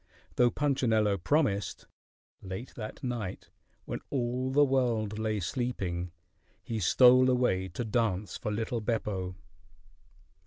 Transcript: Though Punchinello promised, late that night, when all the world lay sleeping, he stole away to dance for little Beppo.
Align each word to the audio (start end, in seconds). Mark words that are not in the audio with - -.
Though 0.35 0.49
Punchinello 0.49 1.19
promised, 1.19 1.85
late 2.41 2.73
that 2.75 3.03
night, 3.03 3.51
when 3.85 3.99
all 4.09 4.49
the 4.49 4.63
world 4.65 5.19
lay 5.19 5.39
sleeping, 5.39 6.11
he 6.63 6.79
stole 6.79 7.29
away 7.29 7.67
to 7.67 7.85
dance 7.85 8.35
for 8.35 8.51
little 8.51 8.81
Beppo. 8.81 9.35